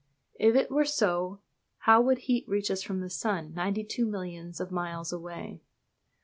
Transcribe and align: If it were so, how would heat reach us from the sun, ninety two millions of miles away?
If 0.39 0.55
it 0.55 0.71
were 0.71 0.83
so, 0.83 1.41
how 1.77 2.01
would 2.01 2.17
heat 2.25 2.47
reach 2.47 2.71
us 2.71 2.81
from 2.81 3.01
the 3.01 3.09
sun, 3.11 3.53
ninety 3.53 3.83
two 3.83 4.07
millions 4.07 4.59
of 4.59 4.71
miles 4.71 5.13
away? 5.13 5.61